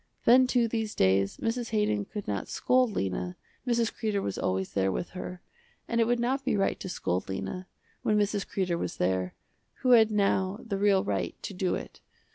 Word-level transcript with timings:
Then 0.25 0.47
too 0.47 0.67
these 0.67 0.95
days 0.95 1.37
Mrs. 1.37 1.69
Haydon 1.69 2.05
could 2.05 2.27
not 2.27 2.47
scold 2.47 2.89
Lena, 2.91 3.35
Mrs. 3.67 3.93
Kreder 3.93 4.19
was 4.19 4.35
always 4.35 4.73
there 4.73 4.91
with 4.91 5.09
her, 5.11 5.43
and 5.87 6.01
it 6.01 6.07
would 6.07 6.19
not 6.19 6.43
be 6.43 6.57
right 6.57 6.79
to 6.79 6.89
scold 6.89 7.29
Lena, 7.29 7.67
when 8.01 8.17
Mrs. 8.17 8.47
Kreder 8.47 8.79
was 8.79 8.97
there, 8.97 9.35
who 9.81 9.91
had 9.91 10.09
now 10.09 10.59
the 10.65 10.79
real 10.79 11.03
right 11.03 11.35
to 11.43 11.53
do 11.53 11.75
it. 11.75 12.01